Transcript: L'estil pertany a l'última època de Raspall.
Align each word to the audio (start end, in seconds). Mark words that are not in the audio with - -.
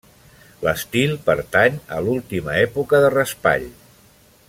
L'estil 0.67 1.13
pertany 1.27 1.77
a 1.97 1.99
l'última 2.07 2.57
època 2.65 3.03
de 3.07 3.13
Raspall. 3.19 3.69